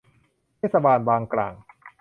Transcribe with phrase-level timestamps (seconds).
[0.57, 1.53] เทศบาลบางกร่าง